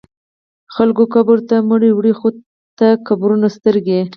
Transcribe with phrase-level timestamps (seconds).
[0.73, 2.29] خلک قبرو ته مړي وړي خو
[2.77, 4.01] ته قبرونه سترګې